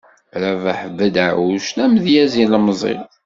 [0.41, 2.95] Rabaḥ Bedaɛuc, d amedyaz ilemẓi.